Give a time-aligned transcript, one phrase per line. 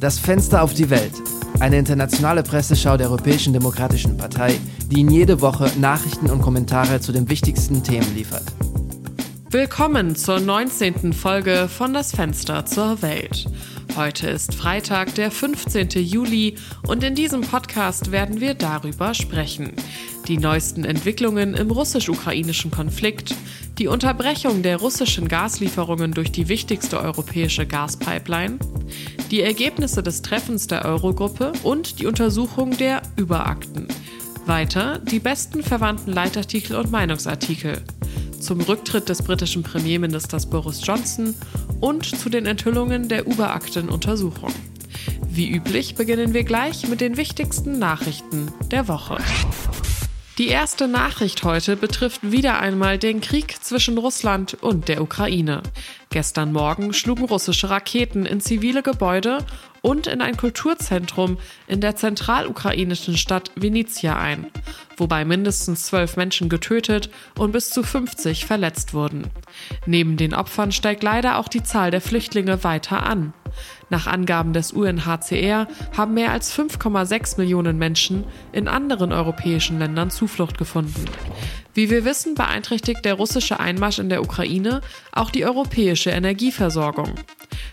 [0.00, 1.14] Das Fenster auf die Welt.
[1.58, 4.54] Eine internationale Presseschau der Europäischen Demokratischen Partei,
[4.86, 8.44] die Ihnen jede Woche Nachrichten und Kommentare zu den wichtigsten Themen liefert.
[9.50, 11.12] Willkommen zur 19.
[11.12, 13.46] Folge von Das Fenster zur Welt.
[13.98, 15.88] Heute ist Freitag, der 15.
[16.04, 16.54] Juli
[16.86, 19.72] und in diesem Podcast werden wir darüber sprechen.
[20.28, 23.34] Die neuesten Entwicklungen im russisch-ukrainischen Konflikt,
[23.76, 28.60] die Unterbrechung der russischen Gaslieferungen durch die wichtigste europäische Gaspipeline,
[29.32, 33.88] die Ergebnisse des Treffens der Eurogruppe und die Untersuchung der Überakten.
[34.46, 37.82] Weiter die besten verwandten Leitartikel und Meinungsartikel
[38.40, 41.34] zum Rücktritt des britischen Premierministers Boris Johnson
[41.80, 44.52] und zu den Enthüllungen der Überaktenuntersuchung.
[45.28, 49.18] Wie üblich beginnen wir gleich mit den wichtigsten Nachrichten der Woche.
[50.38, 55.64] Die erste Nachricht heute betrifft wieder einmal den Krieg zwischen Russland und der Ukraine.
[56.10, 59.44] Gestern Morgen schlugen russische Raketen in zivile Gebäude
[59.82, 64.46] und in ein Kulturzentrum in der zentralukrainischen Stadt Venezia ein,
[64.96, 69.26] wobei mindestens zwölf Menschen getötet und bis zu 50 verletzt wurden.
[69.86, 73.32] Neben den Opfern steigt leider auch die Zahl der Flüchtlinge weiter an.
[73.90, 80.58] Nach Angaben des UNHCR haben mehr als 5,6 Millionen Menschen in anderen europäischen Ländern Zuflucht
[80.58, 81.04] gefunden.
[81.74, 84.80] Wie wir wissen, beeinträchtigt der russische Einmarsch in der Ukraine
[85.12, 87.14] auch die europäische Energieversorgung.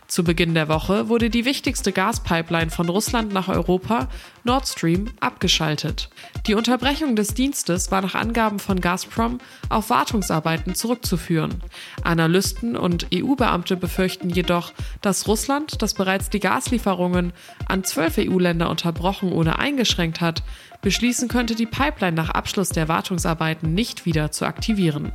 [0.07, 4.07] Zu Beginn der Woche wurde die wichtigste Gaspipeline von Russland nach Europa,
[4.45, 6.09] Nord Stream, abgeschaltet.
[6.45, 11.63] Die Unterbrechung des Dienstes war nach Angaben von Gazprom auf Wartungsarbeiten zurückzuführen.
[12.03, 17.33] Analysten und EU-Beamte befürchten jedoch, dass Russland, das bereits die Gaslieferungen
[17.67, 20.43] an zwölf EU-Länder unterbrochen oder eingeschränkt hat,
[20.83, 25.11] beschließen könnte, die Pipeline nach Abschluss der Wartungsarbeiten nicht wieder zu aktivieren.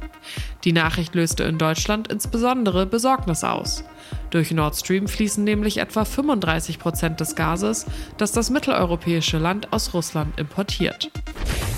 [0.64, 3.84] Die Nachricht löste in Deutschland insbesondere Besorgnis aus.
[4.30, 7.86] Durch Nord Stream fließen nämlich etwa 35 Prozent des Gases,
[8.16, 11.10] das das mitteleuropäische Land aus Russland importiert.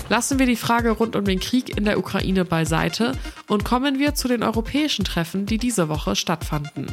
[0.09, 3.13] Lassen wir die Frage rund um den Krieg in der Ukraine beiseite
[3.47, 6.87] und kommen wir zu den europäischen Treffen, die diese Woche stattfanden.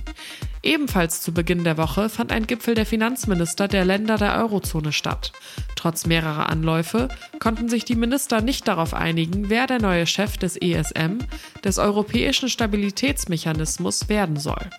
[0.62, 5.32] Ebenfalls zu Beginn der Woche fand ein Gipfel der Finanzminister der Länder der Eurozone statt.
[5.74, 7.08] Trotz mehrerer Anläufe
[7.40, 11.18] konnten sich die Minister nicht darauf einigen, wer der neue Chef des ESM,
[11.64, 14.70] des Europäischen Stabilitätsmechanismus, werden soll.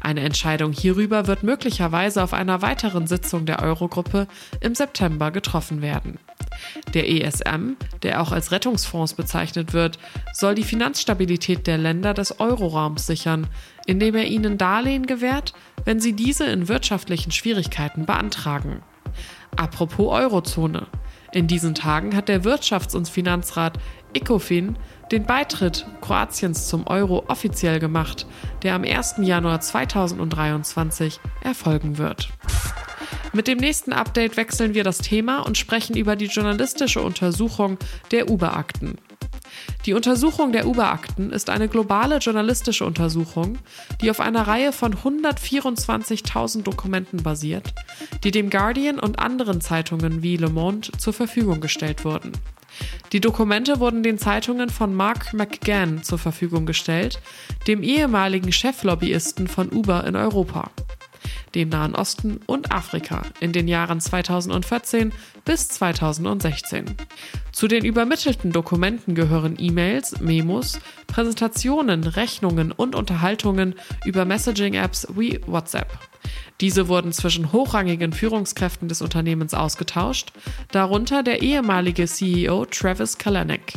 [0.00, 4.26] Eine Entscheidung hierüber wird möglicherweise auf einer weiteren Sitzung der Eurogruppe
[4.60, 6.18] im September getroffen werden.
[6.94, 9.98] Der ESM, der auch als Rettungsfonds bezeichnet wird,
[10.32, 13.46] soll die Finanzstabilität der Länder des Euroraums sichern,
[13.86, 18.82] indem er ihnen Darlehen gewährt, wenn sie diese in wirtschaftlichen Schwierigkeiten beantragen.
[19.56, 20.86] Apropos Eurozone.
[21.32, 23.78] In diesen Tagen hat der Wirtschafts- und Finanzrat
[24.14, 24.76] ECOFIN
[25.12, 28.26] den Beitritt Kroatiens zum Euro offiziell gemacht,
[28.62, 29.16] der am 1.
[29.18, 32.30] Januar 2023 erfolgen wird.
[33.34, 37.78] Mit dem nächsten Update wechseln wir das Thema und sprechen über die journalistische Untersuchung
[38.10, 38.96] der Uber-Akten.
[39.84, 43.58] Die Untersuchung der Uber-Akten ist eine globale journalistische Untersuchung,
[44.00, 47.74] die auf einer Reihe von 124.000 Dokumenten basiert,
[48.24, 52.32] die dem Guardian und anderen Zeitungen wie Le Monde zur Verfügung gestellt wurden.
[53.12, 57.20] Die Dokumente wurden den Zeitungen von Mark McGann zur Verfügung gestellt,
[57.66, 60.70] dem ehemaligen Cheflobbyisten von Uber in Europa
[61.54, 65.12] dem Nahen Osten und Afrika in den Jahren 2014
[65.44, 66.96] bis 2016.
[67.52, 75.98] Zu den übermittelten Dokumenten gehören E-Mails, Memos, Präsentationen, Rechnungen und Unterhaltungen über Messaging-Apps wie WhatsApp.
[76.60, 80.32] Diese wurden zwischen hochrangigen Führungskräften des Unternehmens ausgetauscht,
[80.70, 83.74] darunter der ehemalige CEO Travis Kalanick.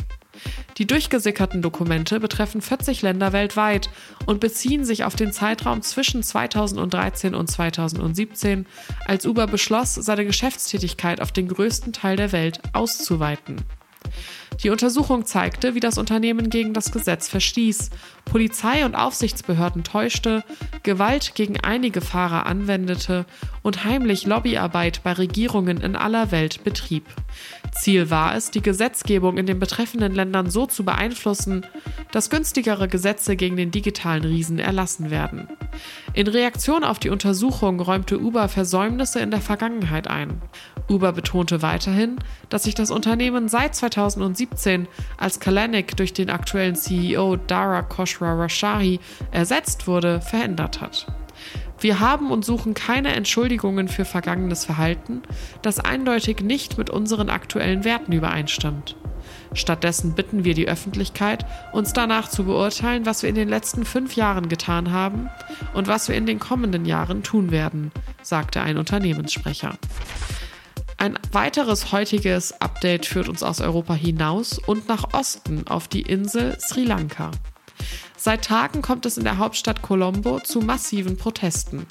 [0.78, 3.88] Die durchgesickerten Dokumente betreffen 40 Länder weltweit
[4.26, 8.66] und beziehen sich auf den Zeitraum zwischen 2013 und 2017,
[9.06, 13.56] als Uber beschloss, seine Geschäftstätigkeit auf den größten Teil der Welt auszuweiten.
[14.62, 17.90] Die Untersuchung zeigte, wie das Unternehmen gegen das Gesetz verstieß,
[18.24, 20.44] Polizei und Aufsichtsbehörden täuschte,
[20.82, 23.26] Gewalt gegen einige Fahrer anwendete
[23.62, 27.04] und heimlich Lobbyarbeit bei Regierungen in aller Welt betrieb.
[27.80, 31.66] Ziel war es, die Gesetzgebung in den betreffenden Ländern so zu beeinflussen,
[32.12, 35.48] dass günstigere Gesetze gegen den digitalen Riesen erlassen werden.
[36.14, 40.40] In Reaktion auf die Untersuchung räumte Uber Versäumnisse in der Vergangenheit ein.
[40.88, 42.16] Uber betonte weiterhin,
[42.48, 44.88] dass sich das Unternehmen seit 2017,
[45.18, 49.00] als Kalanick durch den aktuellen CEO Dara Khoshra Rashahi
[49.32, 51.06] ersetzt wurde, verändert hat.
[51.86, 55.22] Wir haben und suchen keine Entschuldigungen für vergangenes Verhalten,
[55.62, 58.96] das eindeutig nicht mit unseren aktuellen Werten übereinstimmt.
[59.52, 64.16] Stattdessen bitten wir die Öffentlichkeit, uns danach zu beurteilen, was wir in den letzten fünf
[64.16, 65.30] Jahren getan haben
[65.74, 69.78] und was wir in den kommenden Jahren tun werden, sagte ein Unternehmenssprecher.
[70.98, 76.58] Ein weiteres heutiges Update führt uns aus Europa hinaus und nach Osten auf die Insel
[76.58, 77.30] Sri Lanka.
[78.26, 81.86] Seit Tagen kommt es in der Hauptstadt Colombo zu massiven Protesten.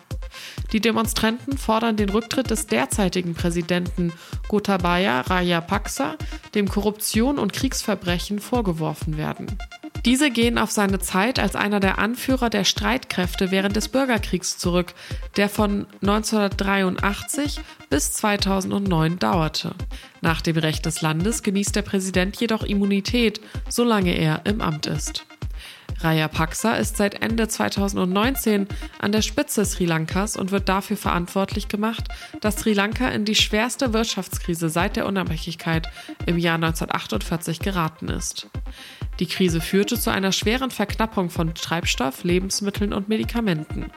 [0.73, 4.11] Die Demonstranten fordern den Rücktritt des derzeitigen Präsidenten
[4.49, 6.17] Gotabaya Rajapaksa,
[6.53, 9.57] dem Korruption und Kriegsverbrechen vorgeworfen werden.
[10.03, 14.93] Diese gehen auf seine Zeit als einer der Anführer der Streitkräfte während des Bürgerkriegs zurück,
[15.37, 19.73] der von 1983 bis 2009 dauerte.
[20.19, 23.39] Nach dem Recht des Landes genießt der Präsident jedoch Immunität,
[23.69, 25.25] solange er im Amt ist.
[25.99, 28.67] Rajapaksa ist seit Ende 2019
[28.99, 32.07] an der Spitze Sri Lankas und wird dafür verantwortlich gemacht,
[32.41, 35.87] dass Sri Lanka in die schwerste Wirtschaftskrise seit der Unabhängigkeit
[36.25, 38.47] im Jahr 1948 geraten ist.
[39.19, 43.91] Die Krise führte zu einer schweren Verknappung von Treibstoff, Lebensmitteln und Medikamenten.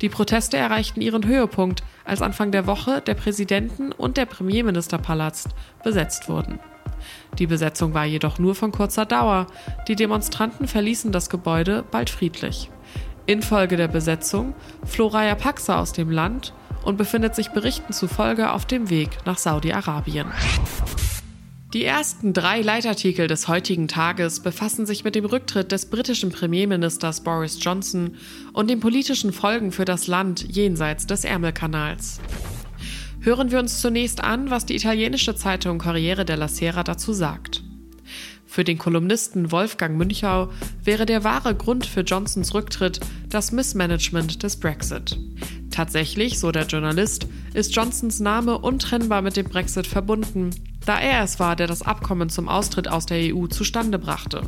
[0.00, 5.48] Die Proteste erreichten ihren Höhepunkt, als Anfang der Woche der Präsidenten- und der Premierministerpalast
[5.82, 6.58] besetzt wurden.
[7.38, 9.46] Die Besetzung war jedoch nur von kurzer Dauer.
[9.88, 12.70] Die Demonstranten verließen das Gebäude bald friedlich.
[13.26, 14.54] Infolge der Besetzung
[14.84, 16.52] floh Rajapaksa aus dem Land
[16.84, 20.26] und befindet sich Berichten zufolge auf dem Weg nach Saudi-Arabien.
[21.74, 27.22] Die ersten drei Leitartikel des heutigen Tages befassen sich mit dem Rücktritt des britischen Premierministers
[27.22, 28.14] Boris Johnson
[28.52, 32.20] und den politischen Folgen für das Land jenseits des Ärmelkanals.
[33.24, 37.62] Hören wir uns zunächst an, was die italienische Zeitung Corriere della Sera dazu sagt.
[38.44, 40.50] Für den Kolumnisten Wolfgang Münchau
[40.82, 43.00] wäre der wahre Grund für Johnsons Rücktritt
[43.30, 45.18] das Missmanagement des Brexit.
[45.70, 50.50] Tatsächlich, so der Journalist, ist Johnsons Name untrennbar mit dem Brexit verbunden,
[50.84, 54.42] da er es war, der das Abkommen zum Austritt aus der EU zustande brachte.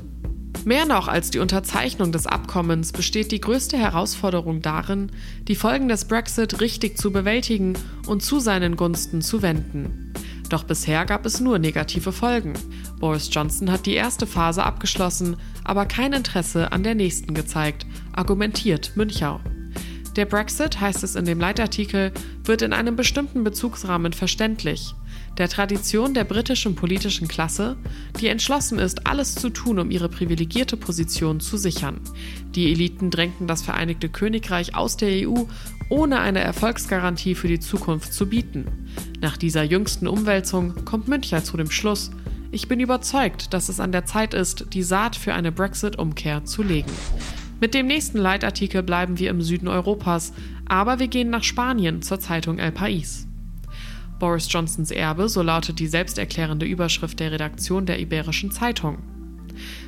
[0.66, 5.12] Mehr noch als die Unterzeichnung des Abkommens besteht die größte Herausforderung darin,
[5.46, 7.74] die Folgen des Brexit richtig zu bewältigen
[8.08, 10.12] und zu seinen Gunsten zu wenden.
[10.48, 12.54] Doch bisher gab es nur negative Folgen.
[12.98, 18.96] Boris Johnson hat die erste Phase abgeschlossen, aber kein Interesse an der nächsten gezeigt, argumentiert
[18.96, 19.38] Münchau.
[20.16, 22.10] Der Brexit, heißt es in dem Leitartikel,
[22.42, 24.96] wird in einem bestimmten Bezugsrahmen verständlich
[25.38, 27.76] der Tradition der britischen politischen Klasse,
[28.20, 32.00] die entschlossen ist, alles zu tun, um ihre privilegierte Position zu sichern.
[32.54, 35.44] Die Eliten drängten das Vereinigte Königreich aus der EU,
[35.88, 38.66] ohne eine Erfolgsgarantie für die Zukunft zu bieten.
[39.20, 42.10] Nach dieser jüngsten Umwälzung kommt Müncher zu dem Schluss,
[42.52, 46.62] ich bin überzeugt, dass es an der Zeit ist, die Saat für eine Brexit-Umkehr zu
[46.62, 46.90] legen.
[47.60, 50.32] Mit dem nächsten Leitartikel bleiben wir im Süden Europas,
[50.66, 53.25] aber wir gehen nach Spanien zur Zeitung El País.
[54.18, 58.98] Boris Johnsons Erbe, so lautet die selbsterklärende Überschrift der Redaktion der Iberischen Zeitung.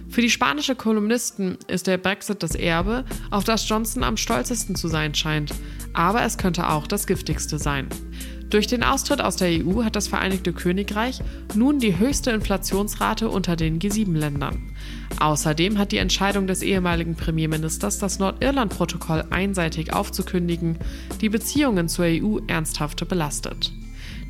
[0.09, 4.89] Für die spanische Kolumnisten ist der Brexit das Erbe, auf das Johnson am stolzesten zu
[4.89, 5.55] sein scheint,
[5.93, 7.89] aber es könnte auch das giftigste sein.
[8.49, 11.21] Durch den Austritt aus der EU hat das Vereinigte Königreich
[11.55, 14.63] nun die höchste Inflationsrate unter den G7-Ländern.
[15.21, 20.79] Außerdem hat die Entscheidung des ehemaligen Premierministers, das Nordirland-Protokoll einseitig aufzukündigen,
[21.21, 23.73] die Beziehungen zur EU ernsthaft belastet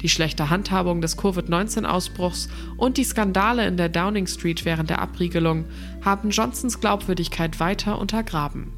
[0.02, 5.64] die schlechte Handhabung des Covid-19-Ausbruchs und die Skandale in der Downing Street während der Abriegelung
[6.04, 8.72] haben Johnsons Glaubwürdigkeit weiter untergraben.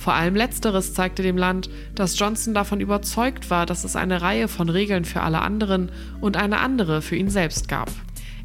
[0.00, 4.48] Vor allem letzteres zeigte dem Land, dass Johnson davon überzeugt war, dass es eine Reihe
[4.48, 5.90] von Regeln für alle anderen
[6.22, 7.90] und eine andere für ihn selbst gab.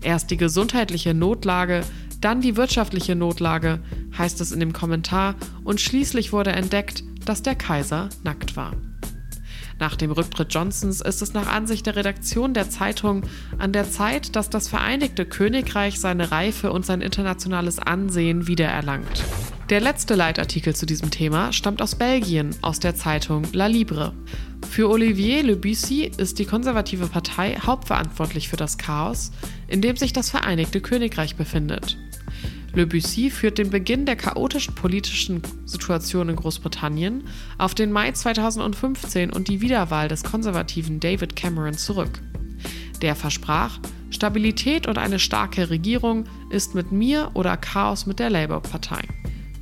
[0.01, 1.81] Erst die gesundheitliche Notlage,
[2.19, 3.79] dann die wirtschaftliche Notlage,
[4.17, 8.73] heißt es in dem Kommentar, und schließlich wurde entdeckt, dass der Kaiser nackt war.
[9.79, 13.23] Nach dem Rücktritt Johnsons ist es nach Ansicht der Redaktion der Zeitung
[13.57, 19.23] an der Zeit, dass das Vereinigte Königreich seine Reife und sein internationales Ansehen wiedererlangt.
[19.69, 24.13] Der letzte Leitartikel zu diesem Thema stammt aus Belgien, aus der Zeitung La Libre.
[24.69, 29.31] Für Olivier Le Bussy ist die konservative Partei hauptverantwortlich für das Chaos,
[29.67, 31.97] in dem sich das Vereinigte Königreich befindet.
[32.75, 37.23] Le Bussy führt den Beginn der chaotischen politischen Situation in Großbritannien
[37.57, 42.21] auf den Mai 2015 und die Wiederwahl des konservativen David Cameron zurück.
[43.01, 43.79] Der versprach,
[44.09, 49.03] Stabilität und eine starke Regierung ist mit mir oder Chaos mit der Labour-Partei.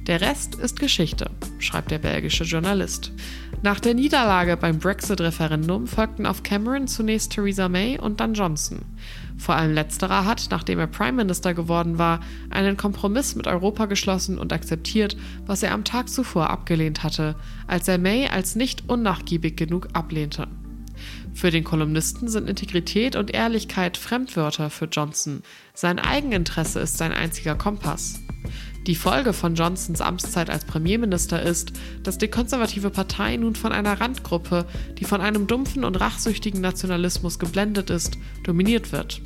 [0.07, 3.13] Der Rest ist Geschichte, schreibt der belgische Journalist.
[3.61, 8.79] Nach der Niederlage beim Brexit-Referendum folgten auf Cameron zunächst Theresa May und dann Johnson.
[9.37, 12.19] Vor allem letzterer hat, nachdem er Prime Minister geworden war,
[12.49, 17.87] einen Kompromiss mit Europa geschlossen und akzeptiert, was er am Tag zuvor abgelehnt hatte, als
[17.87, 20.49] er May als nicht unnachgiebig genug ablehnte.
[21.33, 25.43] Für den Kolumnisten sind Integrität und Ehrlichkeit Fremdwörter für Johnson.
[25.73, 28.19] Sein Eigeninteresse ist sein einziger Kompass.
[28.87, 31.71] Die Folge von Johnsons Amtszeit als Premierminister ist,
[32.03, 34.65] dass die konservative Partei nun von einer Randgruppe,
[34.97, 39.21] die von einem dumpfen und rachsüchtigen Nationalismus geblendet ist, dominiert wird.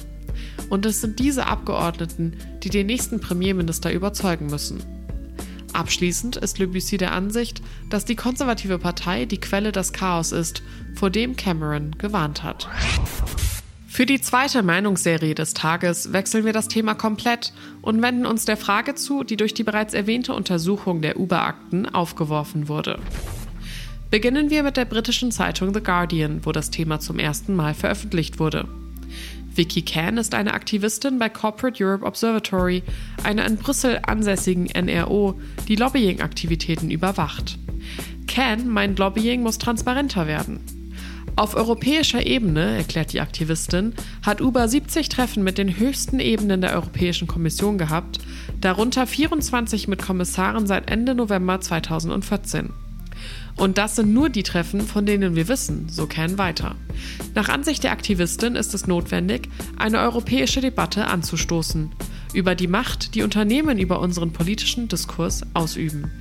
[0.69, 4.83] Und es sind diese Abgeordneten, die den nächsten Premierminister überzeugen müssen.
[5.73, 10.61] Abschließend ist Le Bussy der Ansicht, dass die konservative Partei die Quelle des Chaos ist,
[10.95, 12.67] vor dem Cameron gewarnt hat.
[13.97, 17.51] Für die zweite Meinungsserie des Tages wechseln wir das Thema komplett
[17.81, 22.67] und wenden uns der Frage zu, die durch die bereits erwähnte Untersuchung der Uber-Akten aufgeworfen
[22.67, 22.99] wurde.
[24.11, 28.37] Beginnen wir mit der britischen Zeitung The Guardian, wo das Thema zum ersten Mal veröffentlicht
[28.37, 28.67] wurde.
[29.55, 32.83] Vicky Can ist eine Aktivistin bei Corporate Europe Observatory,
[33.23, 37.57] einer in Brüssel ansässigen NRO, die Lobbying-Aktivitäten überwacht.
[38.27, 40.76] Can meint, Lobbying muss transparenter werden.
[41.37, 43.93] Auf europäischer Ebene, erklärt die Aktivistin,
[44.25, 48.17] hat Uber 70 Treffen mit den höchsten Ebenen der Europäischen Kommission gehabt,
[48.59, 52.71] darunter 24 mit Kommissaren seit Ende November 2014.
[53.55, 56.75] Und das sind nur die Treffen, von denen wir wissen, so Ken weiter.
[57.35, 61.91] Nach Ansicht der Aktivistin ist es notwendig, eine europäische Debatte anzustoßen
[62.33, 66.11] über die Macht, die Unternehmen über unseren politischen Diskurs ausüben.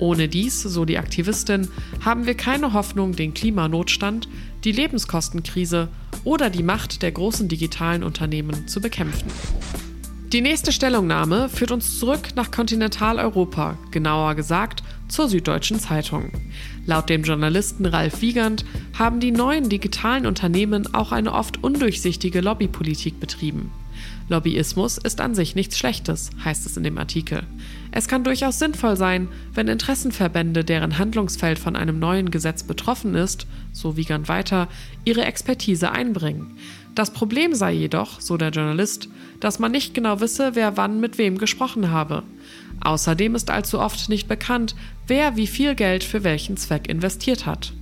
[0.00, 1.68] Ohne dies, so die Aktivistin,
[2.04, 4.28] haben wir keine Hoffnung, den Klimanotstand,
[4.64, 5.88] die Lebenskostenkrise
[6.24, 9.28] oder die Macht der großen digitalen Unternehmen zu bekämpfen.
[10.32, 16.30] Die nächste Stellungnahme führt uns zurück nach Kontinentaleuropa, genauer gesagt zur Süddeutschen Zeitung.
[16.86, 18.64] Laut dem Journalisten Ralf Wiegand
[18.96, 23.72] haben die neuen digitalen Unternehmen auch eine oft undurchsichtige Lobbypolitik betrieben.
[24.28, 27.42] Lobbyismus ist an sich nichts Schlechtes, heißt es in dem Artikel.
[27.92, 33.46] Es kann durchaus sinnvoll sein, wenn Interessenverbände, deren Handlungsfeld von einem neuen Gesetz betroffen ist,
[33.72, 34.68] so Wiegand weiter,
[35.04, 36.56] ihre Expertise einbringen.
[36.94, 39.08] Das Problem sei jedoch, so der Journalist,
[39.40, 42.22] dass man nicht genau wisse, wer wann mit wem gesprochen habe.
[42.80, 44.74] Außerdem ist allzu oft nicht bekannt,
[45.06, 47.72] wer wie viel Geld für welchen Zweck investiert hat.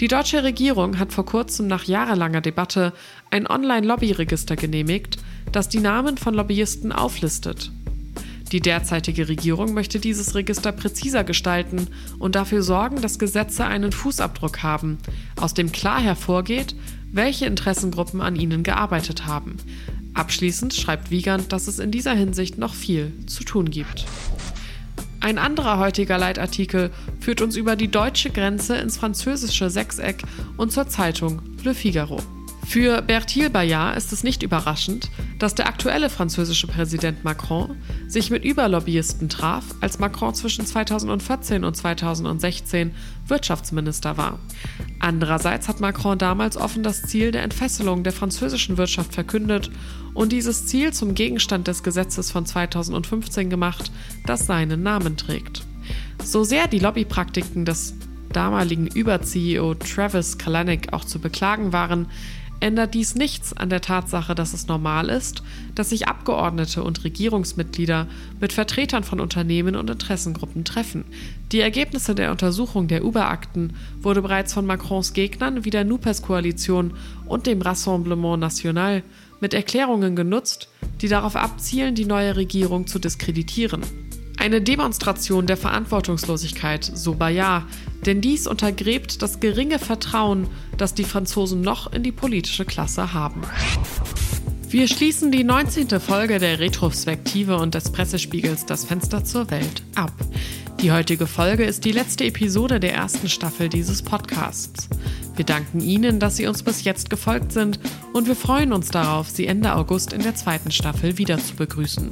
[0.00, 2.92] Die deutsche Regierung hat vor kurzem nach jahrelanger Debatte
[3.30, 5.16] ein Online-Lobbyregister genehmigt,
[5.52, 7.70] das die Namen von Lobbyisten auflistet.
[8.52, 11.88] Die derzeitige Regierung möchte dieses Register präziser gestalten
[12.18, 14.98] und dafür sorgen, dass Gesetze einen Fußabdruck haben,
[15.40, 16.76] aus dem klar hervorgeht,
[17.10, 19.56] welche Interessengruppen an ihnen gearbeitet haben.
[20.14, 24.06] Abschließend schreibt Wiegand, dass es in dieser Hinsicht noch viel zu tun gibt.
[25.20, 30.22] Ein anderer heutiger Leitartikel führt uns über die deutsche Grenze ins französische Sechseck
[30.56, 32.20] und zur Zeitung Le Figaro.
[32.66, 35.08] Für Bertil Bayard ist es nicht überraschend,
[35.38, 37.76] dass der aktuelle französische Präsident Macron
[38.08, 42.90] sich mit Überlobbyisten traf, als Macron zwischen 2014 und 2016
[43.28, 44.40] Wirtschaftsminister war.
[44.98, 49.70] Andererseits hat Macron damals offen das Ziel der Entfesselung der französischen Wirtschaft verkündet
[50.12, 53.92] und dieses Ziel zum Gegenstand des Gesetzes von 2015 gemacht,
[54.26, 55.64] das seinen Namen trägt.
[56.22, 57.94] So sehr die Lobbypraktiken des
[58.32, 62.08] damaligen Über-CEO Travis Kalanick auch zu beklagen waren,
[62.60, 65.42] ändert dies nichts an der Tatsache, dass es normal ist,
[65.74, 68.06] dass sich Abgeordnete und Regierungsmitglieder
[68.40, 71.04] mit Vertretern von Unternehmen und Interessengruppen treffen.
[71.52, 76.94] Die Ergebnisse der Untersuchung der Uber-Akten wurde bereits von Macrons Gegnern wie der NUPES-Koalition
[77.26, 79.02] und dem Rassemblement National
[79.40, 80.68] mit Erklärungen genutzt,
[81.00, 83.82] die darauf abzielen, die neue Regierung zu diskreditieren.
[84.46, 87.64] Eine Demonstration der Verantwortungslosigkeit, so Bayard,
[88.02, 93.42] denn dies untergräbt das geringe Vertrauen, das die Franzosen noch in die politische Klasse haben.
[94.68, 96.00] Wir schließen die 19.
[96.00, 100.12] Folge der Retrospektive und des Pressespiegels Das Fenster zur Welt ab.
[100.80, 104.88] Die heutige Folge ist die letzte Episode der ersten Staffel dieses Podcasts.
[105.36, 107.78] Wir danken Ihnen, dass Sie uns bis jetzt gefolgt sind
[108.12, 112.10] und wir freuen uns darauf, Sie Ende August in der zweiten Staffel wieder zu begrüßen.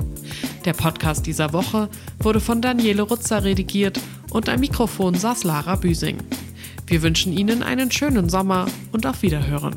[0.64, 1.88] Der Podcast dieser Woche
[2.20, 3.98] wurde von Daniele Rutzer redigiert
[4.30, 6.18] und am Mikrofon saß Lara Büsing.
[6.86, 9.76] Wir wünschen Ihnen einen schönen Sommer und auf Wiederhören.